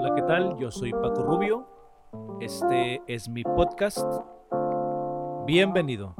Hola, 0.00 0.14
¿qué 0.14 0.22
tal? 0.22 0.56
Yo 0.60 0.70
soy 0.70 0.92
Paco 0.92 1.24
Rubio. 1.24 1.66
Este 2.40 3.02
es 3.08 3.28
mi 3.28 3.42
podcast. 3.42 4.06
Bienvenido. 5.44 6.14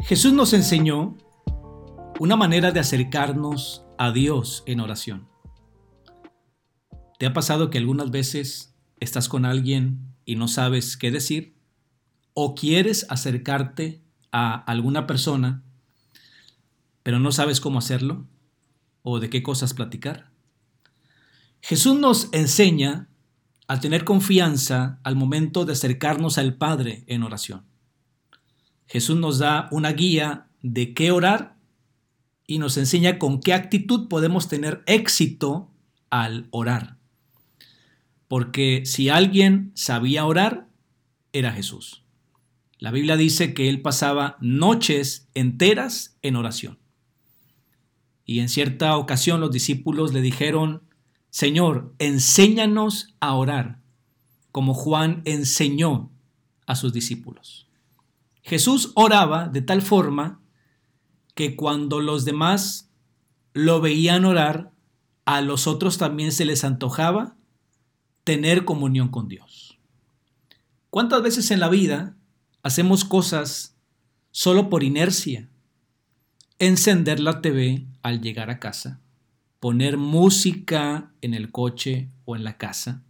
Jesús 0.00 0.32
nos 0.32 0.52
enseñó 0.54 1.16
una 2.18 2.34
manera 2.34 2.72
de 2.72 2.80
acercarnos 2.80 3.86
a 3.98 4.10
Dios 4.10 4.64
en 4.66 4.80
oración. 4.80 5.28
¿Te 7.20 7.26
ha 7.26 7.32
pasado 7.32 7.70
que 7.70 7.78
algunas 7.78 8.10
veces 8.10 8.76
estás 8.98 9.28
con 9.28 9.44
alguien 9.44 10.12
y 10.24 10.36
no 10.36 10.48
sabes 10.48 10.96
qué 10.96 11.10
decir? 11.10 11.51
¿O 12.34 12.54
quieres 12.54 13.06
acercarte 13.08 14.00
a 14.30 14.54
alguna 14.54 15.06
persona, 15.06 15.62
pero 17.02 17.18
no 17.18 17.32
sabes 17.32 17.60
cómo 17.60 17.78
hacerlo? 17.78 18.26
¿O 19.02 19.20
de 19.20 19.28
qué 19.28 19.42
cosas 19.42 19.74
platicar? 19.74 20.30
Jesús 21.60 21.98
nos 21.98 22.28
enseña 22.32 23.08
a 23.68 23.80
tener 23.80 24.04
confianza 24.04 24.98
al 25.02 25.16
momento 25.16 25.64
de 25.64 25.72
acercarnos 25.72 26.38
al 26.38 26.54
Padre 26.54 27.04
en 27.06 27.22
oración. 27.22 27.64
Jesús 28.86 29.16
nos 29.16 29.38
da 29.38 29.68
una 29.70 29.92
guía 29.92 30.48
de 30.60 30.92
qué 30.92 31.10
orar 31.10 31.56
y 32.46 32.58
nos 32.58 32.76
enseña 32.76 33.18
con 33.18 33.40
qué 33.40 33.54
actitud 33.54 34.08
podemos 34.08 34.48
tener 34.48 34.82
éxito 34.86 35.70
al 36.10 36.48
orar. 36.50 36.98
Porque 38.28 38.82
si 38.84 39.08
alguien 39.08 39.72
sabía 39.74 40.26
orar, 40.26 40.68
era 41.32 41.52
Jesús. 41.52 42.01
La 42.82 42.90
Biblia 42.90 43.16
dice 43.16 43.54
que 43.54 43.68
él 43.68 43.80
pasaba 43.80 44.36
noches 44.40 45.28
enteras 45.34 46.18
en 46.20 46.34
oración. 46.34 46.80
Y 48.24 48.40
en 48.40 48.48
cierta 48.48 48.96
ocasión 48.96 49.40
los 49.40 49.52
discípulos 49.52 50.12
le 50.12 50.20
dijeron, 50.20 50.82
Señor, 51.30 51.94
enséñanos 52.00 53.14
a 53.20 53.34
orar, 53.34 53.78
como 54.50 54.74
Juan 54.74 55.22
enseñó 55.26 56.10
a 56.66 56.74
sus 56.74 56.92
discípulos. 56.92 57.68
Jesús 58.42 58.90
oraba 58.96 59.46
de 59.46 59.62
tal 59.62 59.80
forma 59.80 60.40
que 61.36 61.54
cuando 61.54 62.00
los 62.00 62.24
demás 62.24 62.90
lo 63.52 63.80
veían 63.80 64.24
orar, 64.24 64.72
a 65.24 65.40
los 65.40 65.68
otros 65.68 65.98
también 65.98 66.32
se 66.32 66.44
les 66.44 66.64
antojaba 66.64 67.36
tener 68.24 68.64
comunión 68.64 69.06
con 69.06 69.28
Dios. 69.28 69.78
¿Cuántas 70.90 71.22
veces 71.22 71.52
en 71.52 71.60
la 71.60 71.68
vida 71.68 72.16
hacemos 72.62 73.04
cosas 73.04 73.76
solo 74.30 74.70
por 74.70 74.82
inercia? 74.82 75.48
Encender 76.58 77.20
la 77.20 77.40
TV 77.40 77.86
al 78.02 78.20
llegar 78.20 78.50
a 78.50 78.58
casa, 78.60 79.00
poner 79.60 79.96
música 79.96 81.12
en 81.20 81.34
el 81.34 81.50
coche 81.50 82.08
o 82.24 82.36
en 82.36 82.44
la 82.44 82.56
casa, 82.56 83.02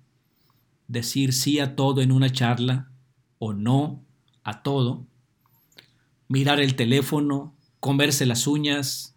decir 0.88 1.32
sí 1.32 1.58
a 1.58 1.76
todo 1.76 2.00
en 2.02 2.12
una 2.12 2.30
charla 2.30 2.90
o 3.38 3.52
no 3.52 4.02
a 4.42 4.62
todo, 4.62 5.06
mirar 6.28 6.60
el 6.60 6.76
teléfono, 6.76 7.54
comerse 7.80 8.26
las 8.26 8.46
uñas. 8.46 9.14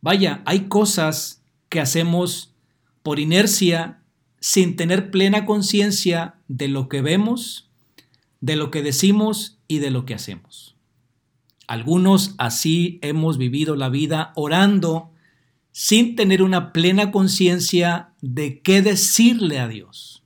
Vaya, 0.00 0.42
hay 0.44 0.68
cosas 0.68 1.42
que 1.68 1.80
hacemos 1.80 2.54
por 3.02 3.18
inercia 3.18 4.02
sin 4.40 4.76
tener 4.76 5.10
plena 5.10 5.46
conciencia 5.46 6.36
de 6.46 6.68
lo 6.68 6.88
que 6.88 7.02
vemos, 7.02 7.67
de 8.40 8.56
lo 8.56 8.70
que 8.70 8.82
decimos 8.82 9.58
y 9.68 9.78
de 9.78 9.90
lo 9.90 10.04
que 10.04 10.14
hacemos. 10.14 10.76
Algunos 11.66 12.34
así 12.38 12.98
hemos 13.02 13.36
vivido 13.36 13.76
la 13.76 13.88
vida 13.88 14.32
orando 14.36 15.12
sin 15.72 16.16
tener 16.16 16.42
una 16.42 16.72
plena 16.72 17.10
conciencia 17.10 18.14
de 18.20 18.62
qué 18.62 18.80
decirle 18.82 19.60
a 19.60 19.68
Dios. 19.68 20.24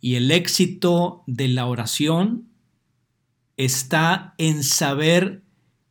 Y 0.00 0.14
el 0.14 0.30
éxito 0.30 1.22
de 1.26 1.48
la 1.48 1.66
oración 1.66 2.48
está 3.56 4.34
en 4.38 4.62
saber 4.62 5.42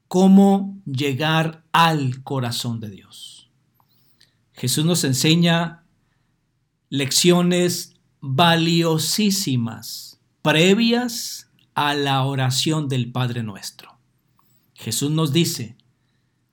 cómo 0.07 0.81
llegar 0.85 1.63
al 1.71 2.23
corazón 2.23 2.79
de 2.79 2.89
Dios. 2.89 3.51
Jesús 4.53 4.85
nos 4.85 5.03
enseña 5.03 5.83
lecciones 6.89 7.95
valiosísimas 8.21 10.14
previas 10.45 11.49
a 11.73 11.95
la 11.95 12.23
oración 12.23 12.87
del 12.87 13.11
Padre 13.11 13.41
nuestro. 13.41 13.97
Jesús 14.75 15.09
nos 15.09 15.33
dice, 15.33 15.75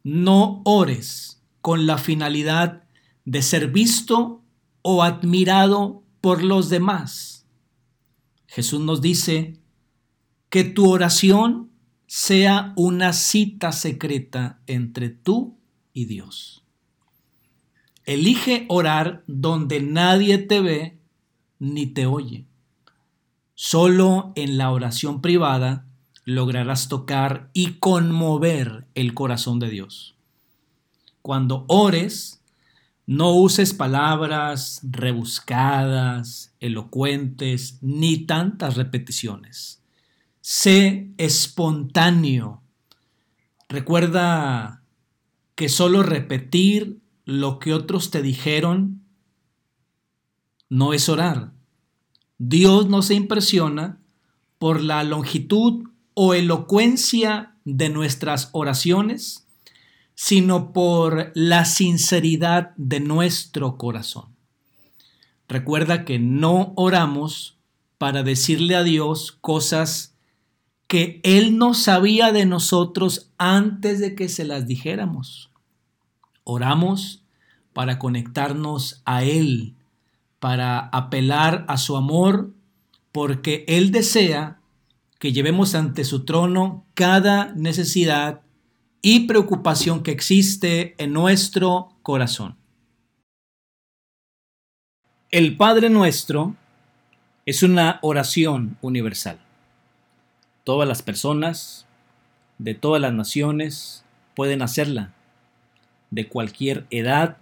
no 0.03 0.63
ores 0.65 1.43
con 1.61 1.85
la 1.87 1.99
finalidad 1.99 2.85
de 3.27 3.43
ser 3.43 3.71
visto 3.71 4.43
o 4.81 5.03
admirado 5.03 6.05
por 6.23 6.43
los 6.43 6.71
demás. 6.71 7.47
Jesús 8.47 8.81
nos 8.81 9.03
dice, 9.03 9.61
que 10.49 10.65
tu 10.65 10.89
oración 10.91 11.71
sea 12.07 12.73
una 12.77 13.13
cita 13.13 13.73
secreta 13.73 14.63
entre 14.67 15.11
tú 15.11 15.59
y 15.93 16.07
Dios. 16.07 16.65
Elige 18.07 18.65
orar 18.71 19.23
donde 19.27 19.83
nadie 19.83 20.39
te 20.39 20.63
ve 20.63 20.99
ni 21.59 21.87
te 21.87 22.07
oye. 22.07 22.47
Solo 23.65 24.33
en 24.35 24.59
la 24.59 24.73
oración 24.73 25.21
privada 25.21 25.87
lograrás 26.25 26.89
tocar 26.89 27.49
y 27.53 27.75
conmover 27.75 28.89
el 28.97 29.15
corazón 29.15 29.61
de 29.61 29.71
Dios. 29.71 30.17
Cuando 31.23 31.65
ores, 31.69 32.43
no 33.07 33.31
uses 33.31 33.73
palabras 33.73 34.81
rebuscadas, 34.83 36.53
elocuentes, 36.59 37.79
ni 37.83 38.27
tantas 38.27 38.75
repeticiones 38.75 39.81
Sé 40.41 41.13
espontáneo. 41.17 42.65
Recuerda 43.69 44.83
que 45.55 45.69
solo 45.69 46.03
repetir 46.03 46.99
lo 47.27 47.61
que 47.61 47.73
otros 47.75 48.11
te 48.11 48.23
dijeron 48.23 49.05
no 50.69 50.95
es 50.95 51.09
orar. 51.09 51.53
Dios 52.45 52.89
no 52.89 53.03
se 53.03 53.15
impresiona 53.15 54.01
por 54.59 54.83
la 54.83 55.05
longitud 55.05 55.85
o 56.15 56.35
elocuencia 56.35 57.55
de 57.65 57.89
nuestras 57.89 58.49
oraciones, 58.51 59.47
sino 60.17 60.73
por 60.73 61.31
la 61.37 61.65
sinceridad 61.65 62.73
de 62.77 62.99
nuestro 62.99 63.79
corazón. 63.79 64.35
Recuerda 65.47 66.05
que 66.05 66.19
no 66.19 66.73
oramos 66.75 67.59
para 67.97 68.25
decirle 68.25 68.75
a 68.75 68.83
Dios 68.83 69.39
cosas 69.41 70.17
que 70.89 71.21
Él 71.23 71.59
no 71.59 71.75
sabía 71.75 72.33
de 72.33 72.45
nosotros 72.45 73.31
antes 73.39 74.01
de 74.01 74.17
que 74.17 74.29
se 74.29 74.45
las 74.45 74.67
dijéramos. 74.67 75.53
Oramos 76.43 77.23
para 77.73 78.01
conectarnos 78.01 79.01
a 79.05 79.23
Él, 79.23 79.77
para 80.43 80.89
apelar 80.89 81.65
a 81.69 81.77
su 81.77 81.97
amor, 81.97 82.51
porque 83.13 83.65
Él 83.69 83.93
desea 83.93 84.59
que 85.21 85.33
llevemos 85.33 85.77
ante 85.77 86.03
su 86.05 86.25
trono 86.25 86.85
cada 86.95 87.53
necesidad 87.55 88.41
y 89.03 89.29
preocupación 89.29 90.03
que 90.03 90.11
existe 90.11 90.97
en 90.99 91.13
nuestro 91.13 91.91
corazón. 92.03 92.57
El 95.31 95.57
Padre 95.57 95.91
nuestro 95.91 96.57
es 97.47 97.63
una 97.63 98.01
oración 98.03 98.77
universal. 98.81 99.39
Todas 100.65 100.89
las 100.89 101.03
personas 101.03 101.87
de 102.59 102.75
todas 102.75 103.01
las 103.01 103.13
naciones 103.13 104.05
pueden 104.35 104.63
hacerla, 104.63 105.13
de 106.11 106.27
cualquier 106.27 106.85
edad, 106.91 107.37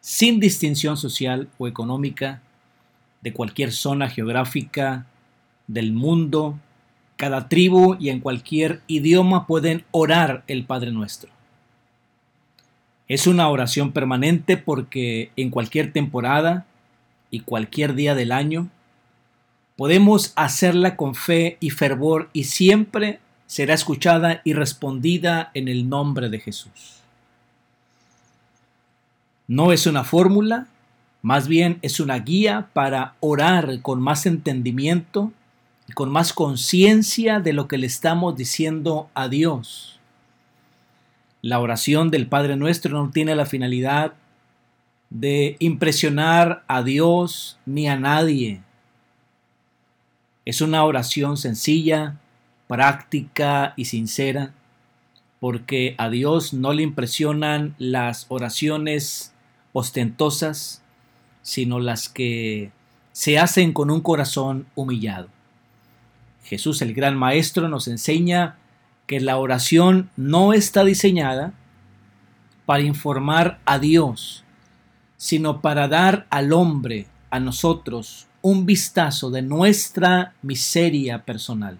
sin 0.00 0.40
distinción 0.40 0.96
social 0.96 1.50
o 1.58 1.68
económica, 1.68 2.40
de 3.26 3.32
cualquier 3.32 3.72
zona 3.72 4.08
geográfica 4.08 5.04
del 5.66 5.92
mundo, 5.92 6.56
cada 7.16 7.48
tribu 7.48 7.96
y 7.98 8.10
en 8.10 8.20
cualquier 8.20 8.82
idioma 8.86 9.48
pueden 9.48 9.84
orar 9.90 10.44
el 10.46 10.64
Padre 10.64 10.92
Nuestro. 10.92 11.28
Es 13.08 13.26
una 13.26 13.48
oración 13.48 13.90
permanente 13.90 14.56
porque 14.56 15.32
en 15.34 15.50
cualquier 15.50 15.92
temporada 15.92 16.66
y 17.32 17.40
cualquier 17.40 17.96
día 17.96 18.14
del 18.14 18.30
año 18.30 18.70
Podemos 19.76 20.32
hacerla 20.36 20.96
con 20.96 21.14
fe 21.14 21.58
y 21.60 21.68
fervor 21.68 22.30
y 22.32 22.44
siempre 22.44 23.20
será 23.46 23.74
escuchada 23.74 24.40
y 24.42 24.54
respondida 24.54 25.50
en 25.52 25.68
el 25.68 25.88
nombre 25.88 26.30
de 26.30 26.40
Jesús. 26.40 27.02
No 29.46 29.72
es 29.72 29.86
una 29.86 30.02
fórmula, 30.02 30.66
más 31.26 31.48
bien 31.48 31.80
es 31.82 31.98
una 31.98 32.20
guía 32.20 32.68
para 32.72 33.16
orar 33.18 33.82
con 33.82 34.00
más 34.00 34.26
entendimiento 34.26 35.32
y 35.88 35.92
con 35.92 36.08
más 36.08 36.32
conciencia 36.32 37.40
de 37.40 37.52
lo 37.52 37.66
que 37.66 37.78
le 37.78 37.88
estamos 37.88 38.36
diciendo 38.36 39.10
a 39.12 39.26
Dios. 39.26 39.98
La 41.42 41.58
oración 41.58 42.12
del 42.12 42.28
Padre 42.28 42.54
Nuestro 42.54 42.96
no 42.96 43.10
tiene 43.10 43.34
la 43.34 43.44
finalidad 43.44 44.12
de 45.10 45.56
impresionar 45.58 46.62
a 46.68 46.84
Dios 46.84 47.58
ni 47.66 47.88
a 47.88 47.96
nadie. 47.96 48.60
Es 50.44 50.60
una 50.60 50.84
oración 50.84 51.38
sencilla, 51.38 52.20
práctica 52.68 53.74
y 53.76 53.86
sincera, 53.86 54.52
porque 55.40 55.96
a 55.98 56.08
Dios 56.08 56.54
no 56.54 56.72
le 56.72 56.84
impresionan 56.84 57.74
las 57.78 58.26
oraciones 58.28 59.34
ostentosas, 59.72 60.84
sino 61.46 61.78
las 61.78 62.08
que 62.08 62.72
se 63.12 63.38
hacen 63.38 63.72
con 63.72 63.92
un 63.92 64.00
corazón 64.00 64.66
humillado. 64.74 65.28
Jesús 66.42 66.82
el 66.82 66.92
gran 66.92 67.16
Maestro 67.16 67.68
nos 67.68 67.86
enseña 67.86 68.56
que 69.06 69.20
la 69.20 69.36
oración 69.36 70.10
no 70.16 70.52
está 70.52 70.82
diseñada 70.82 71.52
para 72.66 72.82
informar 72.82 73.60
a 73.64 73.78
Dios, 73.78 74.42
sino 75.18 75.60
para 75.60 75.86
dar 75.86 76.26
al 76.30 76.52
hombre, 76.52 77.06
a 77.30 77.38
nosotros, 77.38 78.26
un 78.42 78.66
vistazo 78.66 79.30
de 79.30 79.42
nuestra 79.42 80.34
miseria 80.42 81.24
personal, 81.24 81.78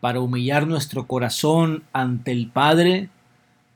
para 0.00 0.18
humillar 0.18 0.66
nuestro 0.66 1.06
corazón 1.06 1.84
ante 1.92 2.32
el 2.32 2.48
Padre, 2.48 3.10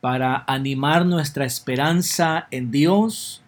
para 0.01 0.43
animar 0.49 1.07
nuestra 1.07 1.45
esperanza 1.45 2.49
en 2.51 2.73
Dios, 2.73 3.41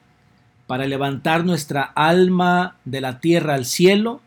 para 0.72 0.86
levantar 0.86 1.44
nuestra 1.44 1.82
alma 1.82 2.78
de 2.86 3.02
la 3.02 3.20
tierra 3.20 3.52
al 3.52 3.66
cielo 3.66 4.22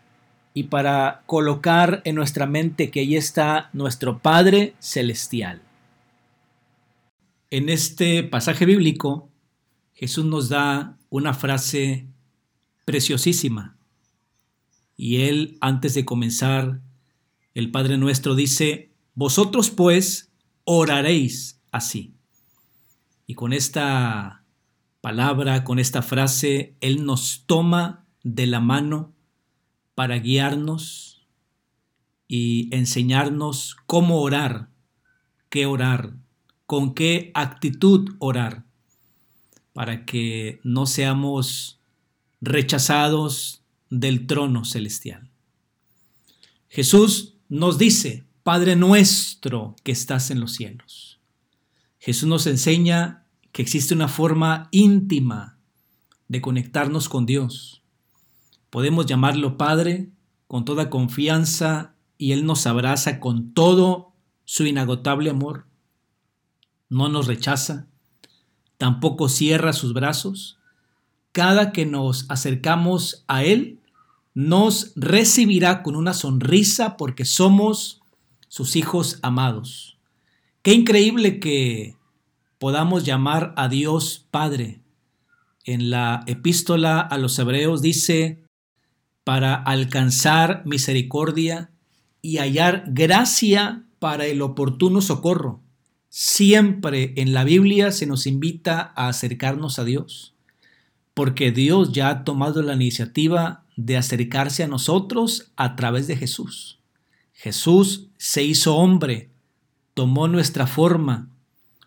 y 0.54 0.66
para 0.66 1.24
colocar 1.26 2.04
en 2.06 2.14
nuestra 2.14 2.46
mente 2.46 2.92
que 2.92 3.00
ahí 3.00 3.16
está 3.16 3.72
nuestro 3.74 4.20
Padre 4.20 4.76
Celestial. 4.78 5.64
En 7.50 7.68
este 7.68 8.22
pasaje 8.22 8.68
bíblico, 8.68 9.28
Jesús 9.96 10.24
nos 10.24 10.48
da 10.48 11.00
una 11.10 11.34
frase 11.34 12.06
preciosísima. 12.86 13.76
Y 14.96 15.24
él, 15.24 15.58
antes 15.62 15.96
de 15.96 16.06
comenzar, 16.06 16.80
el 17.56 17.72
Padre 17.72 17.98
nuestro 17.98 18.36
dice, 18.36 18.92
vosotros 19.16 19.72
pues 19.72 20.30
oraréis 20.64 21.60
así. 21.72 22.14
Y 23.26 23.34
con 23.34 23.52
esta 23.52 24.45
palabra, 25.06 25.64
con 25.64 25.78
esta 25.78 26.02
frase, 26.02 26.74
Él 26.82 27.06
nos 27.06 27.44
toma 27.46 28.08
de 28.24 28.48
la 28.48 28.60
mano 28.60 29.14
para 29.94 30.18
guiarnos 30.18 31.28
y 32.28 32.76
enseñarnos 32.76 33.78
cómo 33.86 34.20
orar, 34.20 34.70
qué 35.50 35.68
orar, 35.68 36.16
con 36.66 36.96
qué 36.96 37.30
actitud 37.36 38.16
orar 38.18 38.66
para 39.74 40.06
que 40.06 40.60
no 40.64 40.88
seamos 40.88 41.80
rechazados 42.42 43.62
del 43.92 44.26
trono 44.26 44.66
celestial. 44.66 45.30
Jesús 46.68 47.36
nos 47.48 47.78
dice, 47.78 48.24
Padre 48.42 48.76
nuestro 48.76 49.76
que 49.84 49.92
estás 49.92 50.32
en 50.32 50.40
los 50.40 50.54
cielos. 50.54 51.20
Jesús 52.00 52.28
nos 52.28 52.48
enseña 52.48 53.25
que 53.56 53.62
existe 53.62 53.94
una 53.94 54.10
forma 54.10 54.68
íntima 54.72 55.58
de 56.28 56.42
conectarnos 56.42 57.08
con 57.08 57.26
Dios. 57.26 57.84
Podemos 58.70 59.06
llamarlo 59.06 59.56
Padre 59.56 60.10
con 60.46 60.66
toda 60.66 60.90
confianza 60.90 61.96
y 62.18 62.34
Él 62.34 62.46
nos 62.46 62.68
abraza 62.68 63.22
con 63.22 63.54
todo 63.54 64.12
su 64.44 64.66
inagotable 64.66 65.30
amor. 65.30 65.68
No 66.90 67.08
nos 67.08 67.28
rechaza, 67.28 67.88
tampoco 68.78 69.30
cierra 69.30 69.72
sus 69.72 69.94
brazos. 69.94 70.58
Cada 71.32 71.72
que 71.72 71.86
nos 71.86 72.30
acercamos 72.30 73.24
a 73.30 73.46
Él, 73.46 73.80
nos 74.34 74.92
recibirá 74.98 75.82
con 75.82 75.96
una 75.96 76.14
sonrisa 76.14 76.98
porque 76.98 77.24
somos 77.24 78.02
sus 78.50 78.76
hijos 78.76 79.18
amados. 79.22 79.98
Qué 80.62 80.74
increíble 80.74 81.40
que 81.40 81.96
podamos 82.58 83.04
llamar 83.04 83.54
a 83.58 83.68
Dios 83.68 84.26
Padre. 84.32 84.82
En 85.64 85.90
la 85.90 86.24
epístola 86.28 87.00
a 87.00 87.18
los 87.18 87.38
hebreos 87.40 87.82
dice, 87.82 88.44
para 89.24 89.56
alcanzar 89.56 90.64
misericordia 90.66 91.72
y 92.22 92.38
hallar 92.38 92.86
gracia 92.88 93.84
para 94.00 94.28
el 94.28 94.42
oportuno 94.42 95.02
socorro. 95.02 95.62
Siempre 96.10 97.14
en 97.18 97.34
la 97.34 97.44
Biblia 97.44 97.92
se 97.92 98.06
nos 98.06 98.28
invita 98.28 98.94
a 98.96 99.10
acercarnos 99.10 99.80
a 99.80 99.84
Dios, 99.84 100.34
porque 101.14 101.52
Dios 101.52 101.92
ya 101.92 102.10
ha 102.10 102.24
tomado 102.24 102.62
la 102.62 102.76
iniciativa 102.76 103.64
de 103.76 103.98
acercarse 103.98 104.64
a 104.64 104.68
nosotros 104.68 105.52
a 105.56 105.76
través 105.76 106.08
de 106.08 106.16
Jesús. 106.16 106.80
Jesús 107.34 108.08
se 108.18 108.44
hizo 108.44 108.78
hombre, 108.78 109.30
tomó 109.94 110.28
nuestra 110.28 110.68
forma, 110.68 111.30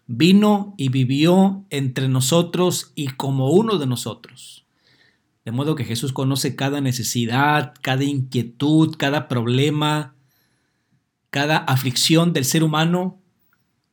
vino 0.08 0.74
y 0.76 0.88
vivió 0.88 1.64
entre 1.70 2.08
nosotros 2.08 2.92
y 2.96 3.08
como 3.08 3.50
uno 3.50 3.78
de 3.78 3.86
nosotros. 3.86 4.64
De 5.44 5.52
modo 5.52 5.76
que 5.76 5.84
Jesús 5.84 6.12
conoce 6.12 6.56
cada 6.56 6.80
necesidad, 6.80 7.74
cada 7.82 8.04
inquietud, 8.04 8.96
cada 8.98 9.28
problema, 9.28 10.14
cada 11.30 11.58
aflicción 11.58 12.32
del 12.32 12.44
ser 12.44 12.64
humano 12.64 13.20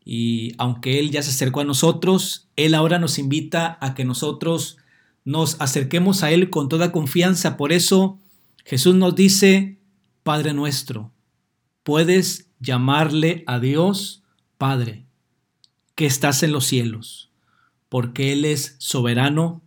y 0.03 0.53
aunque 0.57 0.99
Él 0.99 1.11
ya 1.11 1.21
se 1.21 1.31
acercó 1.31 1.61
a 1.61 1.65
nosotros, 1.65 2.47
Él 2.55 2.75
ahora 2.75 2.97
nos 2.97 3.19
invita 3.19 3.77
a 3.81 3.93
que 3.93 4.05
nosotros 4.05 4.77
nos 5.25 5.59
acerquemos 5.59 6.23
a 6.23 6.31
Él 6.31 6.49
con 6.49 6.69
toda 6.69 6.91
confianza. 6.91 7.57
Por 7.57 7.73
eso 7.73 8.19
Jesús 8.63 8.95
nos 8.95 9.15
dice, 9.15 9.79
Padre 10.23 10.53
nuestro, 10.53 11.11
puedes 11.83 12.49
llamarle 12.59 13.43
a 13.47 13.59
Dios 13.59 14.23
Padre, 14.57 15.04
que 15.95 16.05
estás 16.05 16.43
en 16.43 16.51
los 16.51 16.65
cielos, 16.65 17.31
porque 17.89 18.33
Él 18.33 18.45
es 18.45 18.75
soberano, 18.79 19.61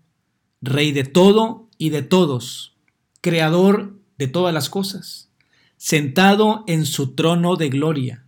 Rey 0.61 0.93
de 0.93 1.05
todo 1.05 1.69
y 1.79 1.91
de 1.91 2.03
todos, 2.03 2.77
Creador 3.21 3.99
de 4.17 4.29
todas 4.29 4.55
las 4.55 4.71
cosas, 4.71 5.31
sentado 5.77 6.65
en 6.67 6.87
su 6.87 7.15
trono 7.15 7.57
de 7.57 7.69
gloria 7.69 8.25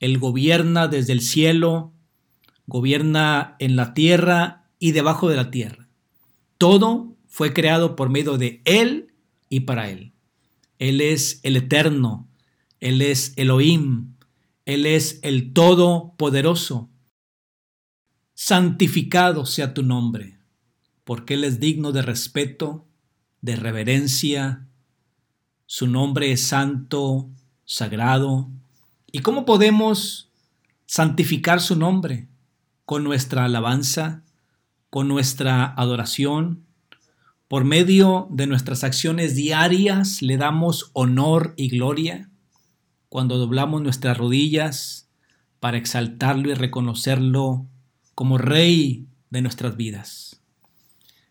él 0.00 0.18
gobierna 0.18 0.88
desde 0.88 1.12
el 1.12 1.20
cielo, 1.20 1.92
gobierna 2.66 3.56
en 3.58 3.76
la 3.76 3.92
tierra 3.92 4.64
y 4.78 4.92
debajo 4.92 5.28
de 5.28 5.36
la 5.36 5.50
tierra. 5.50 5.88
Todo 6.56 7.14
fue 7.28 7.52
creado 7.52 7.96
por 7.96 8.08
medio 8.08 8.38
de 8.38 8.62
Él 8.64 9.12
y 9.50 9.60
para 9.60 9.90
Él. 9.90 10.12
Él 10.78 11.02
es 11.02 11.40
el 11.42 11.56
eterno, 11.56 12.28
Él 12.80 13.02
es 13.02 13.34
Elohim, 13.36 14.14
Él 14.64 14.86
es 14.86 15.20
el 15.22 15.52
todopoderoso. 15.52 16.89
Santificado 18.42 19.44
sea 19.44 19.74
tu 19.74 19.82
nombre, 19.82 20.38
porque 21.04 21.34
Él 21.34 21.44
es 21.44 21.60
digno 21.60 21.92
de 21.92 22.00
respeto, 22.00 22.86
de 23.42 23.54
reverencia. 23.54 24.66
Su 25.66 25.86
nombre 25.86 26.32
es 26.32 26.46
santo, 26.46 27.28
sagrado, 27.66 28.48
¿Y 29.12 29.18
cómo 29.18 29.44
podemos 29.44 30.30
santificar 30.86 31.60
su 31.60 31.76
nombre? 31.76 32.28
Con 32.86 33.04
nuestra 33.04 33.44
alabanza, 33.44 34.22
con 34.88 35.06
nuestra 35.06 35.74
adoración, 35.76 36.64
por 37.46 37.66
medio 37.66 38.26
de 38.30 38.46
nuestras 38.46 38.84
acciones 38.84 39.36
diarias 39.36 40.22
le 40.22 40.38
damos 40.38 40.92
honor 40.94 41.52
y 41.58 41.68
gloria 41.68 42.30
cuando 43.10 43.36
doblamos 43.36 43.82
nuestras 43.82 44.16
rodillas 44.16 45.10
para 45.58 45.76
exaltarlo 45.76 46.50
y 46.50 46.54
reconocerlo 46.54 47.66
como 48.14 48.38
Rey 48.38 49.06
de 49.30 49.42
nuestras 49.42 49.76
vidas. 49.76 50.40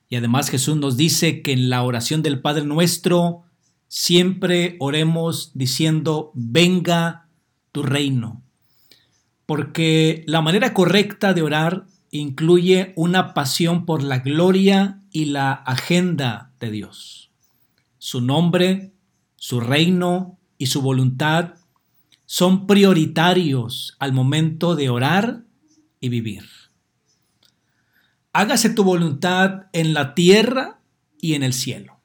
Y 0.10 0.16
además 0.16 0.50
Jesús 0.50 0.76
nos 0.78 0.98
dice 0.98 1.42
que 1.42 1.52
en 1.52 1.70
la 1.70 1.84
oración 1.84 2.24
del 2.24 2.42
Padre 2.42 2.66
nuestro 2.66 3.44
siempre 3.88 4.76
oremos 4.80 5.52
diciendo, 5.54 6.32
venga 6.34 7.28
tu 7.72 7.84
reino. 7.84 8.42
Porque 9.46 10.24
la 10.28 10.42
manera 10.42 10.74
correcta 10.74 11.34
de 11.34 11.42
orar 11.42 11.86
incluye 12.12 12.94
una 12.96 13.34
pasión 13.34 13.86
por 13.86 14.04
la 14.04 14.20
gloria 14.20 15.02
y 15.12 15.26
la 15.26 15.52
agenda 15.52 16.52
de 16.60 16.72
Dios. 16.72 17.32
Su 17.98 18.22
nombre, 18.22 18.94
su 19.36 19.60
reino 19.60 20.40
y 20.58 20.68
su 20.68 20.82
voluntad 20.82 21.56
son 22.26 22.68
prioritarios 22.68 23.96
al 24.00 24.14
momento 24.14 24.76
de 24.76 24.90
orar 24.90 25.44
y 26.00 26.10
vivir. 26.10 26.46
Hágase 28.32 28.70
tu 28.70 28.84
voluntad 28.84 29.68
en 29.74 29.94
la 29.94 30.14
tierra 30.14 30.80
y 31.20 31.34
en 31.34 31.44
el 31.44 31.54
cielo. 31.54 32.00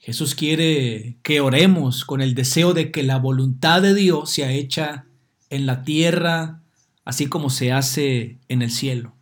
Jesús 0.00 0.34
quiere 0.34 1.18
que 1.22 1.40
oremos 1.40 2.04
con 2.04 2.20
el 2.20 2.34
deseo 2.34 2.72
de 2.72 2.90
que 2.92 3.02
la 3.02 3.18
voluntad 3.18 3.82
de 3.82 3.94
Dios 3.94 4.30
sea 4.30 4.52
hecha 4.52 5.06
en 5.50 5.66
la 5.66 5.82
tierra, 5.82 6.62
así 7.04 7.26
como 7.26 7.50
se 7.50 7.72
hace 7.72 8.38
en 8.48 8.62
el 8.62 8.70
cielo. 8.70 9.14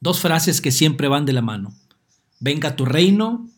Dos 0.00 0.20
frases 0.20 0.60
que 0.60 0.72
siempre 0.72 1.08
van 1.08 1.24
de 1.24 1.32
la 1.32 1.42
mano. 1.42 1.74
Venga 2.40 2.76
tu 2.76 2.84
reino 2.84 3.48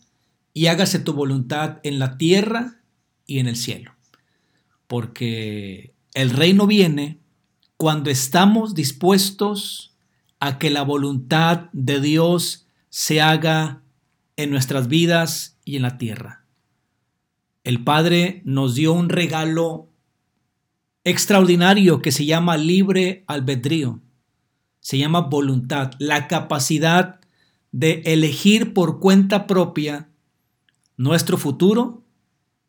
y 0.53 0.67
hágase 0.67 0.99
tu 0.99 1.15
voluntad 1.15 1.79
en 1.83 1.99
la 1.99 2.19
tierra 2.19 2.81
y 3.27 3.39
en 3.39 3.47
el 3.47 3.57
cielo. 3.57 3.93
Porque 4.87 5.95
el 6.15 6.31
reino 6.31 6.67
viene 6.67 7.19
cuando 7.77 8.11
estamos 8.11 8.75
dispuestos 8.75 9.90
a 10.41 10.59
que 10.59 10.71
la 10.71 10.83
voluntad 10.83 11.69
de 11.73 12.01
Dios 12.01 12.67
se 12.89 13.21
haga 13.21 13.83
en 14.37 14.51
nuestras 14.51 14.89
vidas 14.89 15.59
y 15.65 15.77
en 15.77 15.83
la 15.83 15.99
tierra. 15.99 16.45
El 17.63 17.85
Padre 17.85 18.41
nos 18.45 18.75
dio 18.75 18.95
un 18.95 19.11
regalo 19.11 19.91
extraordinario 21.05 22.01
que 22.01 22.11
se 22.11 22.25
llama 22.25 22.57
libre 22.57 23.25
albedrío, 23.27 24.01
se 24.81 24.97
llama 24.97 25.21
voluntad, 25.21 25.93
la 25.99 26.27
capacidad 26.27 27.21
de 27.71 28.03
elegir 28.07 28.73
por 28.73 28.99
cuenta 28.99 29.47
propia 29.47 30.09
nuestro 30.97 31.37
futuro 31.37 32.03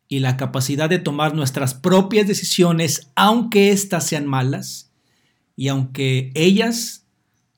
y 0.08 0.20
la 0.20 0.36
capacidad 0.36 0.90
de 0.90 1.00
tomar 1.00 1.34
nuestras 1.34 1.74
propias 1.74 2.28
decisiones, 2.28 3.12
aunque 3.16 3.72
éstas 3.72 4.06
sean 4.06 4.28
malas 4.28 4.92
y 5.56 5.70
aunque 5.70 6.32
ellas 6.36 7.01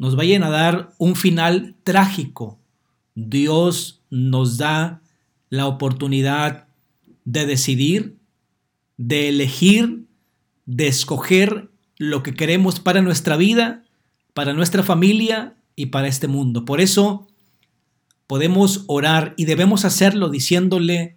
nos 0.03 0.17
vayan 0.17 0.43
a 0.43 0.49
dar 0.49 0.91
un 0.97 1.15
final 1.15 1.77
trágico. 1.85 2.59
Dios 3.15 4.01
nos 4.09 4.57
da 4.57 5.01
la 5.49 5.65
oportunidad 5.65 6.67
de 7.23 7.45
decidir, 7.45 8.17
de 8.97 9.29
elegir, 9.29 10.03
de 10.65 10.87
escoger 10.87 11.69
lo 11.97 12.21
que 12.21 12.33
queremos 12.33 12.81
para 12.81 13.01
nuestra 13.01 13.37
vida, 13.37 13.85
para 14.33 14.51
nuestra 14.51 14.83
familia 14.83 15.55
y 15.77 15.85
para 15.85 16.09
este 16.09 16.27
mundo. 16.27 16.65
Por 16.65 16.81
eso 16.81 17.25
podemos 18.27 18.83
orar 18.87 19.33
y 19.37 19.45
debemos 19.45 19.85
hacerlo 19.85 20.27
diciéndole, 20.27 21.15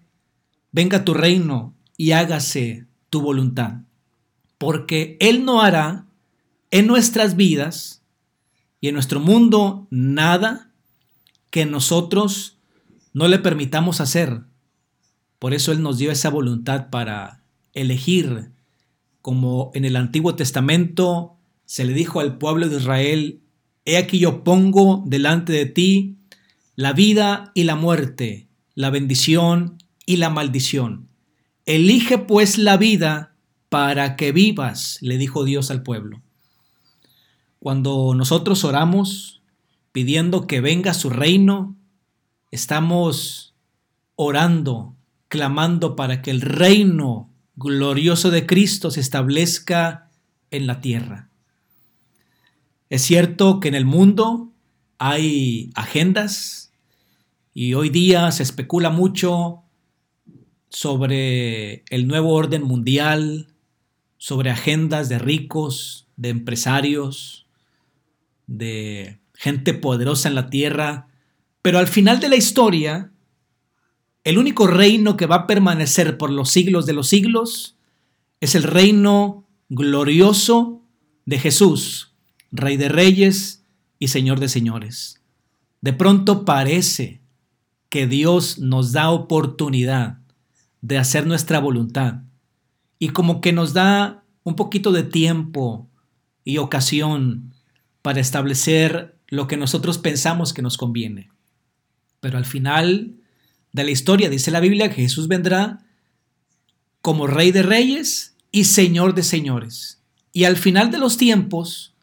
venga 0.70 1.04
tu 1.04 1.12
reino 1.12 1.74
y 1.96 2.12
hágase 2.12 2.86
tu 3.10 3.20
voluntad. 3.20 3.80
Porque 4.58 5.16
Él 5.18 5.44
no 5.44 5.60
hará 5.60 6.06
en 6.70 6.86
nuestras 6.86 7.34
vidas 7.34 8.04
y 8.80 8.88
en 8.88 8.94
nuestro 8.94 9.20
mundo 9.20 9.86
nada 9.90 10.70
que 11.50 11.66
nosotros 11.66 12.58
no 13.12 13.28
le 13.28 13.38
permitamos 13.38 14.00
hacer. 14.00 14.42
Por 15.38 15.54
eso 15.54 15.72
Él 15.72 15.82
nos 15.82 15.98
dio 15.98 16.10
esa 16.10 16.30
voluntad 16.30 16.90
para 16.90 17.42
elegir, 17.72 18.50
como 19.22 19.70
en 19.74 19.84
el 19.84 19.96
Antiguo 19.96 20.34
Testamento 20.34 21.36
se 21.64 21.84
le 21.84 21.92
dijo 21.92 22.20
al 22.20 22.38
pueblo 22.38 22.68
de 22.68 22.76
Israel, 22.76 23.40
He 23.84 23.96
aquí 23.96 24.18
yo 24.18 24.42
pongo 24.42 25.04
delante 25.06 25.52
de 25.52 25.66
ti 25.66 26.16
la 26.74 26.92
vida 26.92 27.52
y 27.54 27.64
la 27.64 27.76
muerte, 27.76 28.48
la 28.74 28.90
bendición 28.90 29.78
y 30.04 30.16
la 30.16 30.28
maldición. 30.28 31.08
Elige 31.64 32.18
pues 32.18 32.58
la 32.58 32.76
vida 32.76 33.34
para 33.68 34.16
que 34.16 34.32
vivas, 34.32 34.98
le 35.00 35.18
dijo 35.18 35.44
Dios 35.44 35.70
al 35.70 35.82
pueblo. 35.82 36.22
Cuando 37.58 38.14
nosotros 38.14 38.64
oramos 38.64 39.42
pidiendo 39.92 40.46
que 40.46 40.60
venga 40.60 40.94
su 40.94 41.10
reino, 41.10 41.76
estamos 42.50 43.54
orando, 44.14 44.94
clamando 45.28 45.96
para 45.96 46.22
que 46.22 46.30
el 46.30 46.40
reino 46.40 47.30
glorioso 47.56 48.30
de 48.30 48.46
Cristo 48.46 48.90
se 48.90 49.00
establezca 49.00 50.10
en 50.50 50.66
la 50.66 50.80
tierra. 50.80 51.30
Es 52.88 53.02
cierto 53.02 53.58
que 53.58 53.68
en 53.68 53.74
el 53.74 53.84
mundo 53.84 54.52
hay 54.98 55.70
agendas, 55.74 56.72
y 57.52 57.72
hoy 57.72 57.88
día 57.88 58.30
se 58.32 58.42
especula 58.42 58.90
mucho 58.90 59.62
sobre 60.68 61.84
el 61.88 62.06
nuevo 62.06 62.34
orden 62.34 62.62
mundial, 62.62 63.48
sobre 64.18 64.50
agendas 64.50 65.08
de 65.08 65.18
ricos, 65.18 66.06
de 66.16 66.28
empresarios, 66.28 67.45
de 68.46 69.20
gente 69.34 69.74
poderosa 69.74 70.28
en 70.28 70.34
la 70.34 70.50
tierra, 70.50 71.08
pero 71.62 71.78
al 71.78 71.86
final 71.86 72.20
de 72.20 72.28
la 72.28 72.36
historia, 72.36 73.10
el 74.24 74.38
único 74.38 74.66
reino 74.66 75.16
que 75.16 75.26
va 75.26 75.36
a 75.36 75.46
permanecer 75.46 76.18
por 76.18 76.30
los 76.30 76.50
siglos 76.50 76.86
de 76.86 76.92
los 76.92 77.08
siglos 77.08 77.76
es 78.40 78.54
el 78.54 78.62
reino 78.62 79.44
glorioso 79.68 80.82
de 81.24 81.38
Jesús, 81.38 82.12
Rey 82.52 82.76
de 82.76 82.88
Reyes 82.88 83.64
y 83.98 84.08
Señor 84.08 84.40
de 84.40 84.48
Señores. 84.48 85.20
De 85.80 85.92
pronto 85.92 86.44
parece 86.44 87.20
que 87.88 88.06
Dios 88.06 88.58
nos 88.58 88.92
da 88.92 89.10
oportunidad 89.10 90.18
de 90.82 90.98
hacer 90.98 91.26
nuestra 91.26 91.58
voluntad 91.60 92.22
y 92.98 93.08
como 93.08 93.40
que 93.40 93.52
nos 93.52 93.72
da 93.72 94.24
un 94.44 94.54
poquito 94.54 94.92
de 94.92 95.02
tiempo 95.02 95.88
y 96.44 96.58
ocasión 96.58 97.55
para 98.06 98.20
establecer 98.20 99.18
lo 99.26 99.48
que 99.48 99.56
nosotros 99.56 99.98
pensamos 99.98 100.52
que 100.52 100.62
nos 100.62 100.76
conviene. 100.76 101.32
Pero 102.20 102.38
al 102.38 102.44
final 102.44 103.16
de 103.72 103.82
la 103.82 103.90
historia 103.90 104.30
dice 104.30 104.52
la 104.52 104.60
Biblia 104.60 104.90
que 104.90 105.02
Jesús 105.02 105.26
vendrá 105.26 105.84
como 107.00 107.26
Rey 107.26 107.50
de 107.50 107.64
Reyes 107.64 108.36
y 108.52 108.62
Señor 108.62 109.16
de 109.16 109.24
Señores. 109.24 110.04
Y 110.32 110.44
al 110.44 110.56
final 110.56 110.92
de 110.92 110.98
los 110.98 111.16
tiempos, 111.16 111.96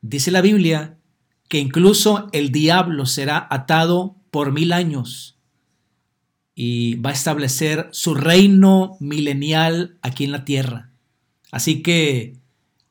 dice 0.00 0.30
la 0.30 0.42
Biblia, 0.42 0.96
que 1.48 1.58
incluso 1.58 2.28
el 2.30 2.52
diablo 2.52 3.04
será 3.04 3.44
atado 3.50 4.14
por 4.30 4.52
mil 4.52 4.72
años 4.72 5.40
y 6.54 6.94
va 7.00 7.10
a 7.10 7.14
establecer 7.14 7.88
su 7.90 8.14
reino 8.14 8.96
milenial 9.00 9.98
aquí 10.02 10.22
en 10.22 10.30
la 10.30 10.44
tierra. 10.44 10.92
Así 11.50 11.82
que 11.82 12.36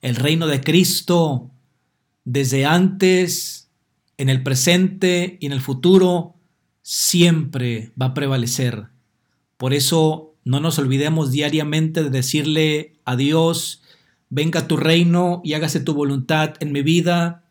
el 0.02 0.18
reino 0.18 0.48
de 0.48 0.60
Cristo 0.60 1.54
desde 2.30 2.66
antes, 2.66 3.70
en 4.18 4.28
el 4.28 4.44
presente 4.44 5.38
y 5.40 5.46
en 5.46 5.54
el 5.54 5.62
futuro 5.62 6.36
siempre 6.82 7.94
va 8.00 8.08
a 8.08 8.14
prevalecer. 8.14 8.88
Por 9.56 9.74
eso 9.74 10.36
no 10.44 10.60
nos 10.60 10.78
olvidemos 10.78 11.32
diariamente 11.32 12.04
de 12.04 12.10
decirle 12.10 12.96
a 13.06 13.16
Dios, 13.16 13.82
venga 14.30 14.68
tu 14.68 14.76
reino 14.76 15.40
y 15.46 15.54
hágase 15.54 15.80
tu 15.80 15.94
voluntad 15.94 16.56
en 16.60 16.74
mi 16.74 16.82
vida. 16.82 17.46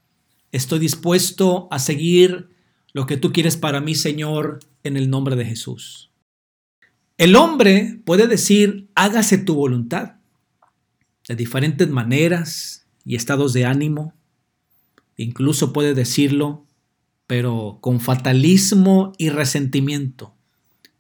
Estoy 0.53 0.79
dispuesto 0.79 1.69
a 1.71 1.79
seguir 1.79 2.51
lo 2.93 3.07
que 3.07 3.17
tú 3.17 3.33
quieres 3.33 3.57
para 3.57 3.81
mí, 3.81 3.95
Señor, 3.95 4.61
en 4.85 4.99
el 4.99 5.09
nombre 5.09 5.37
de 5.37 5.47
Jesús. 5.47 6.11
El 7.17 7.35
hombre 7.37 8.03
puede 8.05 8.27
decir, 8.27 8.89
hágase 8.95 9.39
tu 9.39 9.55
voluntad, 9.55 10.17
de 11.27 11.35
diferentes 11.35 11.89
maneras 11.89 12.87
y 13.07 13.17
estados 13.17 13.55
de 13.55 13.65
ánimo. 13.65 14.13
Incluso 15.17 15.73
puede 15.73 15.95
decirlo, 15.95 16.67
pero 17.27 17.79
con 17.81 18.01
fatalismo 18.01 19.13
y 19.19 19.31
resentimiento. 19.31 20.35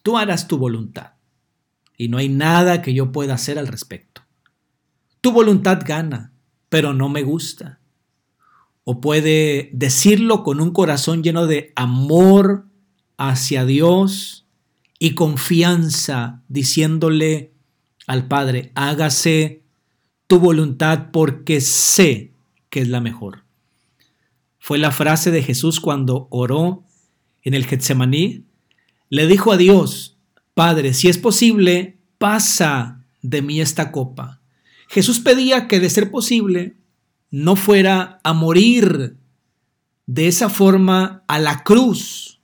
Tú 0.02 0.18
harás 0.18 0.48
tu 0.48 0.58
voluntad 0.58 1.12
y 1.96 2.08
no 2.08 2.18
hay 2.18 2.28
nada 2.28 2.82
que 2.82 2.94
yo 2.94 3.12
pueda 3.12 3.34
hacer 3.34 3.58
al 3.58 3.66
respecto. 3.66 4.22
Tu 5.20 5.32
voluntad 5.32 5.82
gana, 5.84 6.32
pero 6.68 6.92
no 6.92 7.08
me 7.08 7.22
gusta 7.22 7.80
o 8.88 9.00
puede 9.00 9.68
decirlo 9.72 10.44
con 10.44 10.60
un 10.60 10.70
corazón 10.70 11.24
lleno 11.24 11.48
de 11.48 11.72
amor 11.74 12.68
hacia 13.16 13.64
Dios 13.64 14.46
y 15.00 15.16
confianza, 15.16 16.44
diciéndole 16.46 17.52
al 18.06 18.28
Padre, 18.28 18.70
hágase 18.76 19.64
tu 20.28 20.38
voluntad 20.38 21.10
porque 21.12 21.60
sé 21.60 22.34
que 22.70 22.80
es 22.80 22.86
la 22.86 23.00
mejor. 23.00 23.45
Fue 24.66 24.78
la 24.78 24.90
frase 24.90 25.30
de 25.30 25.44
Jesús 25.44 25.78
cuando 25.78 26.26
oró 26.28 26.82
en 27.44 27.54
el 27.54 27.66
Getsemaní. 27.66 28.46
Le 29.10 29.28
dijo 29.28 29.52
a 29.52 29.56
Dios, 29.56 30.18
Padre, 30.54 30.92
si 30.92 31.06
es 31.06 31.18
posible, 31.18 32.00
pasa 32.18 33.04
de 33.22 33.42
mí 33.42 33.60
esta 33.60 33.92
copa. 33.92 34.40
Jesús 34.88 35.20
pedía 35.20 35.68
que 35.68 35.78
de 35.78 35.88
ser 35.88 36.10
posible 36.10 36.74
no 37.30 37.54
fuera 37.54 38.18
a 38.24 38.32
morir 38.32 39.16
de 40.06 40.26
esa 40.26 40.48
forma 40.48 41.22
a 41.28 41.38
la 41.38 41.62
cruz. 41.62 42.40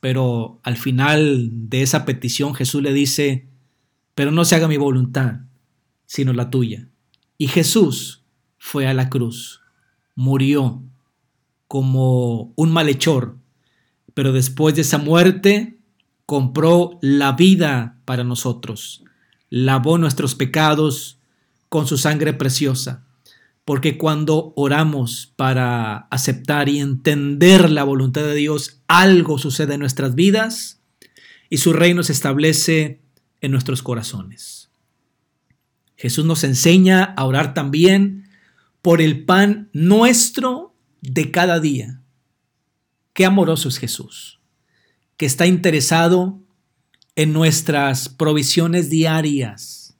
Pero 0.00 0.58
al 0.64 0.76
final 0.76 1.50
de 1.52 1.82
esa 1.82 2.04
petición 2.04 2.52
Jesús 2.52 2.82
le 2.82 2.92
dice, 2.92 3.46
pero 4.16 4.32
no 4.32 4.44
se 4.44 4.56
haga 4.56 4.66
mi 4.66 4.76
voluntad, 4.76 5.42
sino 6.04 6.32
la 6.32 6.50
tuya. 6.50 6.88
Y 7.36 7.46
Jesús 7.46 8.24
fue 8.58 8.88
a 8.88 8.92
la 8.92 9.08
cruz, 9.08 9.60
murió 10.16 10.82
como 11.68 12.52
un 12.56 12.72
malhechor, 12.72 13.36
pero 14.14 14.32
después 14.32 14.74
de 14.74 14.80
esa 14.80 14.98
muerte 14.98 15.78
compró 16.26 16.98
la 17.02 17.32
vida 17.32 17.98
para 18.04 18.24
nosotros, 18.24 19.04
lavó 19.50 19.98
nuestros 19.98 20.34
pecados 20.34 21.18
con 21.68 21.86
su 21.86 21.98
sangre 21.98 22.32
preciosa. 22.32 23.04
Porque 23.64 23.98
cuando 23.98 24.54
oramos 24.56 25.32
para 25.36 26.08
aceptar 26.10 26.70
y 26.70 26.80
entender 26.80 27.70
la 27.70 27.84
voluntad 27.84 28.22
de 28.22 28.34
Dios, 28.34 28.80
algo 28.88 29.38
sucede 29.38 29.74
en 29.74 29.80
nuestras 29.80 30.14
vidas 30.14 30.80
y 31.50 31.58
su 31.58 31.74
reino 31.74 32.02
se 32.02 32.12
establece 32.12 33.02
en 33.42 33.50
nuestros 33.50 33.82
corazones. 33.82 34.70
Jesús 35.96 36.24
nos 36.24 36.44
enseña 36.44 37.04
a 37.04 37.24
orar 37.24 37.52
también 37.54 38.28
por 38.80 39.02
el 39.02 39.24
pan 39.24 39.68
nuestro 39.72 40.67
de 41.00 41.30
cada 41.30 41.60
día. 41.60 42.02
Qué 43.12 43.24
amoroso 43.24 43.68
es 43.68 43.78
Jesús, 43.78 44.40
que 45.16 45.26
está 45.26 45.46
interesado 45.46 46.40
en 47.16 47.32
nuestras 47.32 48.08
provisiones 48.08 48.90
diarias. 48.90 49.96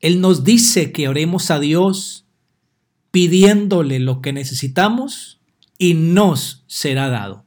Él 0.00 0.20
nos 0.20 0.44
dice 0.44 0.92
que 0.92 1.08
oremos 1.08 1.50
a 1.50 1.58
Dios 1.58 2.26
pidiéndole 3.10 3.98
lo 3.98 4.20
que 4.20 4.32
necesitamos 4.32 5.40
y 5.78 5.94
nos 5.94 6.64
será 6.66 7.08
dado. 7.08 7.46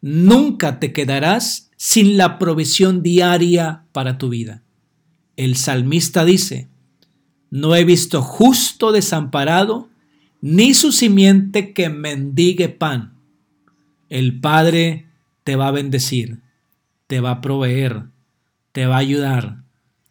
Nunca 0.00 0.80
te 0.80 0.92
quedarás 0.92 1.70
sin 1.76 2.16
la 2.16 2.38
provisión 2.38 3.02
diaria 3.02 3.84
para 3.92 4.18
tu 4.18 4.28
vida. 4.28 4.64
El 5.36 5.56
salmista 5.56 6.24
dice, 6.24 6.68
no 7.50 7.74
he 7.76 7.84
visto 7.84 8.22
justo 8.22 8.92
desamparado, 8.92 9.88
ni 10.42 10.74
su 10.74 10.90
simiente 10.92 11.72
que 11.72 11.88
mendigue 11.88 12.68
pan. 12.68 13.14
El 14.10 14.40
Padre 14.40 15.06
te 15.44 15.56
va 15.56 15.68
a 15.68 15.70
bendecir, 15.72 16.40
te 17.06 17.20
va 17.20 17.30
a 17.30 17.40
proveer, 17.40 18.02
te 18.72 18.86
va 18.86 18.96
a 18.96 18.98
ayudar. 18.98 19.62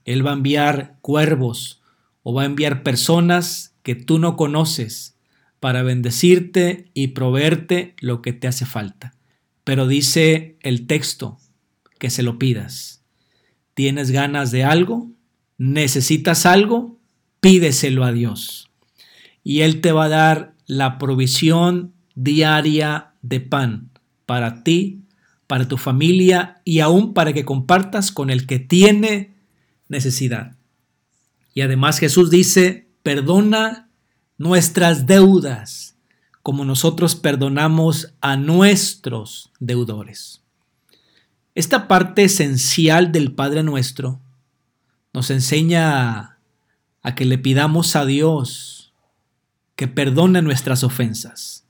Él 0.06 0.26
va 0.26 0.32
a 0.32 0.36
enviar 0.36 0.98
cuervos 1.02 1.82
o 2.24 2.34
va 2.34 2.44
a 2.44 2.46
enviar 2.46 2.82
personas 2.82 3.76
que 3.84 3.94
tú 3.94 4.20
no 4.20 4.38
conoces 4.38 5.18
para 5.60 5.84
bendecirte 5.84 6.90
y 6.94 7.08
proveerte 7.08 7.96
lo 8.00 8.22
que 8.22 8.34
te 8.34 8.48
hace 8.48 8.66
falta. 8.66 9.14
Pero 9.66 9.86
dice 9.86 10.58
el 10.62 10.88
texto 10.88 11.38
que 12.00 12.10
se 12.10 12.24
lo 12.24 12.40
pidas. 12.40 13.04
¿Tienes 13.74 14.12
ganas 14.12 14.50
de 14.52 14.64
algo? 14.64 15.12
¿Necesitas 15.58 16.46
algo? 16.46 16.98
Pídeselo 17.42 18.06
a 18.06 18.14
Dios. 18.14 18.71
Y 19.44 19.62
Él 19.62 19.82
te 19.82 19.92
va 19.92 20.06
a 20.06 20.10
dar 20.10 20.56
la 20.68 20.98
provisión 20.98 21.94
diaria 22.16 23.14
de 23.22 23.40
pan 23.40 23.90
para 24.26 24.64
ti, 24.64 25.02
para 25.48 25.68
tu 25.68 25.78
familia 25.78 26.62
y 26.64 26.80
aún 26.80 27.14
para 27.14 27.34
que 27.34 27.46
compartas 27.46 28.12
con 28.12 28.30
el 28.30 28.48
que 28.48 28.60
tiene 28.60 29.36
necesidad. 29.90 30.56
Y 31.54 31.62
además 31.62 32.00
Jesús 32.00 32.30
dice, 32.30 32.88
perdona 33.04 33.90
nuestras 34.38 35.08
deudas 35.08 35.92
como 36.42 36.66
nosotros 36.66 37.16
perdonamos 37.16 38.14
a 38.22 38.36
nuestros 38.36 39.52
deudores. 39.60 40.42
Esta 41.54 41.88
parte 41.88 42.24
esencial 42.24 43.12
del 43.12 43.34
Padre 43.34 43.62
nuestro 43.62 44.20
nos 45.14 45.30
enseña 45.30 46.40
a 47.04 47.16
que 47.16 47.26
le 47.26 47.38
pidamos 47.38 47.96
a 47.96 48.06
Dios 48.06 48.81
que 49.82 49.88
perdone 49.88 50.44
nuestras 50.44 50.84
ofensas. 50.84 51.66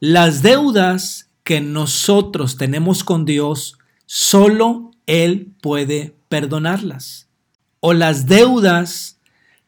Las 0.00 0.40
deudas 0.40 1.28
que 1.42 1.60
nosotros 1.60 2.56
tenemos 2.56 3.04
con 3.04 3.26
Dios, 3.26 3.76
solo 4.06 4.92
Él 5.04 5.52
puede 5.60 6.16
perdonarlas. 6.30 7.28
O 7.80 7.92
las 7.92 8.24
deudas 8.24 9.20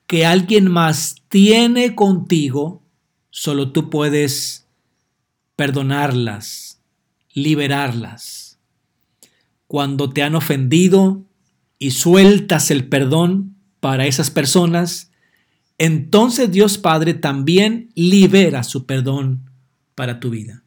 que 0.06 0.25
alguien 0.25 0.71
más 0.71 1.16
tiene 1.28 1.95
contigo, 1.95 2.83
solo 3.28 3.73
tú 3.73 3.90
puedes 3.90 4.66
perdonarlas, 5.55 6.81
liberarlas. 7.35 8.59
Cuando 9.66 10.09
te 10.09 10.22
han 10.22 10.35
ofendido 10.35 11.27
y 11.79 11.90
sueltas 11.90 12.70
el 12.70 12.88
perdón 12.88 13.55
para 13.81 14.07
esas 14.07 14.31
personas, 14.31 15.11
entonces 15.78 16.50
Dios 16.50 16.78
Padre 16.78 17.14
también 17.14 17.90
libera 17.94 18.62
su 18.62 18.86
perdón 18.86 19.50
para 19.94 20.20
tu 20.20 20.30
vida. 20.30 20.62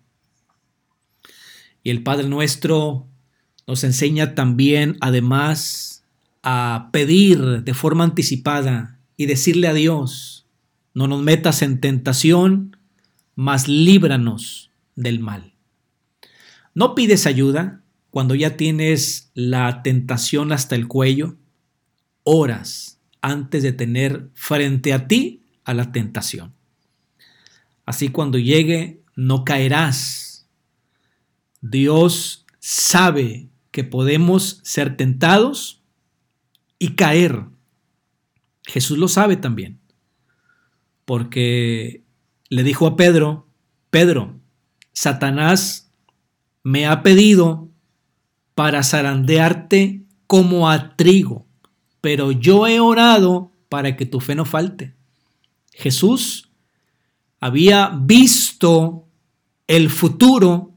Y 1.84 1.90
el 1.90 2.04
Padre 2.04 2.28
nuestro 2.28 3.08
nos 3.68 3.84
enseña 3.84 4.36
también, 4.36 4.98
además, 5.02 6.04
a 6.44 6.90
pedir 6.92 7.64
de 7.64 7.74
forma 7.74 8.04
anticipada 8.04 9.00
y 9.18 9.26
decirle 9.26 9.68
a 9.68 9.74
Dios, 9.74 10.46
no 10.94 11.08
nos 11.08 11.22
metas 11.22 11.62
en 11.62 11.80
tentación, 11.80 12.78
mas 13.36 13.68
líbranos 13.68 14.72
del 14.96 15.20
mal. 15.20 15.54
No 16.74 16.96
pides 16.96 17.26
ayuda 17.26 17.82
cuando 18.10 18.36
ya 18.36 18.58
tienes 18.58 19.32
la 19.34 19.82
tentación 19.84 20.52
hasta 20.52 20.76
el 20.76 20.88
cuello, 20.88 21.36
horas 22.24 22.99
antes 23.22 23.64
de 23.64 23.74
tener 23.74 24.30
frente 24.34 24.94
a 24.94 25.08
ti 25.08 25.44
a 25.64 25.74
la 25.74 25.92
tentación. 25.92 26.54
Así 27.86 28.10
cuando 28.10 28.38
llegue, 28.38 29.02
no 29.16 29.44
caerás. 29.44 30.48
Dios 31.62 32.46
sabe 32.60 33.50
que 33.72 33.84
podemos 33.84 34.62
ser 34.64 34.96
tentados 34.96 35.84
y 36.78 36.96
caer. 36.96 37.46
Jesús 38.66 38.98
lo 38.98 39.08
sabe 39.08 39.36
también 39.36 39.80
porque 41.10 42.04
le 42.50 42.62
dijo 42.62 42.86
a 42.86 42.96
Pedro, 42.96 43.48
Pedro, 43.90 44.40
Satanás 44.94 45.92
me 46.62 46.86
ha 46.86 47.02
pedido 47.02 47.72
para 48.54 48.84
zarandearte 48.84 50.04
como 50.28 50.70
a 50.70 50.96
trigo, 50.96 51.48
pero 52.02 52.32
yo 52.32 52.68
he 52.68 52.80
orado 52.80 53.52
para 53.70 53.96
que 53.96 54.06
tu 54.06 54.20
fe 54.20 54.36
no 54.36 54.46
falte. 54.46 54.96
Jesús 55.74 56.52
había 57.40 57.98
visto 58.02 59.08
el 59.68 59.90
futuro 59.90 60.74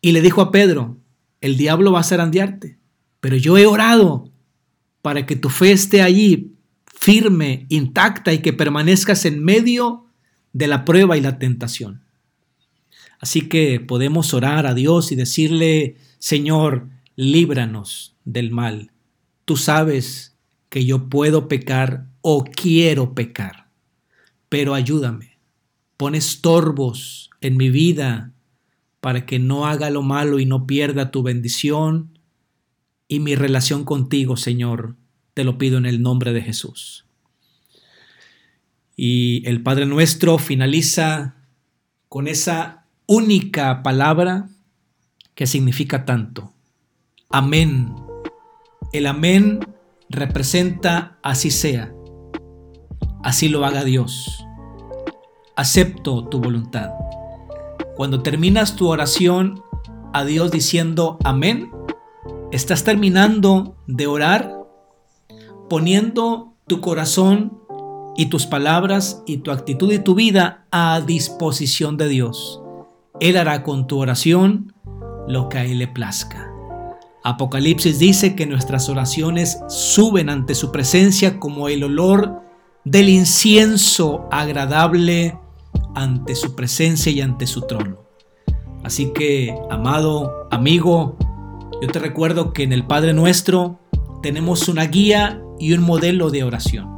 y 0.00 0.12
le 0.12 0.22
dijo 0.22 0.40
a 0.40 0.50
Pedro, 0.50 0.98
el 1.40 1.56
diablo 1.56 1.92
va 1.92 2.00
a 2.00 2.04
zarandearte, 2.04 2.78
pero 3.20 3.36
yo 3.36 3.58
he 3.58 3.66
orado 3.66 4.30
para 5.02 5.26
que 5.26 5.36
tu 5.36 5.50
fe 5.50 5.72
esté 5.72 6.02
allí 6.02 6.56
firme, 6.86 7.66
intacta 7.68 8.32
y 8.32 8.38
que 8.38 8.52
permanezcas 8.52 9.24
en 9.24 9.44
medio 9.44 10.06
de 10.52 10.66
la 10.66 10.84
prueba 10.84 11.16
y 11.16 11.20
la 11.20 11.38
tentación. 11.38 12.02
Así 13.20 13.42
que 13.42 13.80
podemos 13.80 14.34
orar 14.34 14.66
a 14.66 14.74
Dios 14.74 15.12
y 15.12 15.16
decirle, 15.16 15.96
Señor, 16.18 16.88
líbranos 17.14 18.16
del 18.24 18.50
mal. 18.50 18.92
Tú 19.44 19.56
sabes 19.56 20.35
que 20.68 20.84
yo 20.84 21.08
puedo 21.08 21.48
pecar 21.48 22.06
o 22.20 22.44
quiero 22.44 23.14
pecar, 23.14 23.68
pero 24.48 24.74
ayúdame. 24.74 25.38
Pon 25.96 26.14
estorbos 26.14 27.30
en 27.40 27.56
mi 27.56 27.70
vida 27.70 28.32
para 29.00 29.24
que 29.24 29.38
no 29.38 29.66
haga 29.66 29.90
lo 29.90 30.02
malo 30.02 30.38
y 30.38 30.46
no 30.46 30.66
pierda 30.66 31.10
tu 31.10 31.22
bendición 31.22 32.18
y 33.08 33.20
mi 33.20 33.34
relación 33.34 33.84
contigo, 33.84 34.36
Señor, 34.36 34.96
te 35.34 35.44
lo 35.44 35.58
pido 35.58 35.78
en 35.78 35.86
el 35.86 36.02
nombre 36.02 36.32
de 36.32 36.42
Jesús. 36.42 37.06
Y 38.96 39.46
el 39.46 39.62
Padre 39.62 39.86
Nuestro 39.86 40.38
finaliza 40.38 41.36
con 42.08 42.26
esa 42.26 42.86
única 43.06 43.82
palabra 43.82 44.48
que 45.34 45.46
significa 45.46 46.04
tanto. 46.04 46.52
Amén. 47.28 47.94
El 48.92 49.06
amén 49.06 49.60
representa 50.08 51.18
así 51.22 51.50
sea. 51.50 51.92
Así 53.22 53.48
lo 53.48 53.64
haga 53.64 53.84
Dios. 53.84 54.44
Acepto 55.56 56.26
tu 56.28 56.40
voluntad. 56.40 56.90
Cuando 57.96 58.22
terminas 58.22 58.76
tu 58.76 58.88
oración 58.88 59.62
a 60.12 60.24
Dios 60.24 60.50
diciendo 60.50 61.18
amén, 61.24 61.70
estás 62.52 62.84
terminando 62.84 63.76
de 63.86 64.06
orar 64.06 64.56
poniendo 65.68 66.54
tu 66.66 66.80
corazón 66.80 67.58
y 68.16 68.26
tus 68.26 68.46
palabras 68.46 69.22
y 69.26 69.38
tu 69.38 69.50
actitud 69.50 69.92
y 69.92 69.98
tu 69.98 70.14
vida 70.14 70.66
a 70.70 71.00
disposición 71.00 71.96
de 71.96 72.08
Dios. 72.08 72.60
Él 73.20 73.36
hará 73.36 73.62
con 73.62 73.86
tu 73.86 73.98
oración 73.98 74.72
lo 75.28 75.48
que 75.48 75.58
a 75.58 75.64
Él 75.64 75.78
le 75.78 75.88
plazca. 75.88 76.55
Apocalipsis 77.28 77.98
dice 77.98 78.36
que 78.36 78.46
nuestras 78.46 78.88
oraciones 78.88 79.58
suben 79.66 80.30
ante 80.30 80.54
su 80.54 80.70
presencia 80.70 81.40
como 81.40 81.68
el 81.68 81.82
olor 81.82 82.40
del 82.84 83.08
incienso 83.08 84.28
agradable 84.30 85.36
ante 85.96 86.36
su 86.36 86.54
presencia 86.54 87.10
y 87.10 87.20
ante 87.20 87.48
su 87.48 87.62
trono. 87.62 87.96
Así 88.84 89.12
que, 89.12 89.52
amado 89.70 90.46
amigo, 90.52 91.16
Yo 91.82 91.88
te 91.88 91.98
recuerdo 91.98 92.52
que 92.52 92.62
en 92.62 92.72
el 92.72 92.86
Padre 92.86 93.12
Nuestro 93.12 93.80
tenemos 94.22 94.68
una 94.68 94.86
guía 94.86 95.42
y 95.58 95.72
un 95.72 95.82
modelo 95.82 96.30
de 96.30 96.44
oración. 96.44 96.88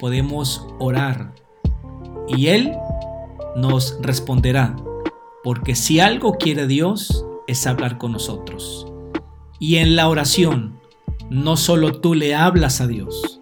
Podemos 0.00 0.66
orar 0.80 1.34
y 2.26 2.46
Él 2.46 2.72
nos 3.54 3.98
responderá, 4.00 4.74
porque 5.44 5.74
si 5.74 6.00
algo 6.00 6.32
quiere 6.38 6.66
Dios 6.66 7.26
es 7.46 7.66
hablar 7.66 7.98
con 7.98 8.12
nosotros. 8.12 8.91
Y 9.62 9.76
en 9.76 9.94
la 9.94 10.08
oración, 10.08 10.80
no 11.30 11.56
solo 11.56 12.00
tú 12.00 12.14
le 12.14 12.34
hablas 12.34 12.80
a 12.80 12.88
Dios, 12.88 13.40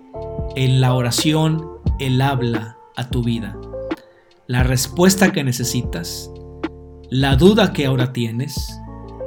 en 0.55 0.83
la 0.83 0.93
oración 0.93 1.67
Él 1.99 2.21
habla 2.21 2.77
a 2.95 3.09
tu 3.09 3.23
vida. 3.23 3.57
La 4.47 4.63
respuesta 4.63 5.33
que 5.33 5.45
necesitas, 5.45 6.31
la 7.09 7.37
duda 7.37 7.73
que 7.73 7.87
ahora 7.87 8.13
tienes, 8.13 8.79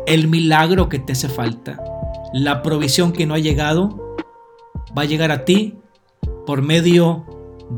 el 0.06 0.28
milagro 0.28 0.88
que 0.88 1.00
te 1.00 1.14
hace 1.14 1.30
falta, 1.30 1.84
la 2.32 2.62
provisión 2.62 3.12
que 3.12 3.26
no 3.26 3.34
ha 3.34 3.40
llegado, 3.40 4.16
va 4.96 5.02
a 5.02 5.06
llegar 5.06 5.32
a 5.32 5.46
ti 5.46 5.80
por 6.46 6.62
medio 6.62 7.26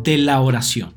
de 0.04 0.18
la 0.18 0.42
oración. 0.42 0.94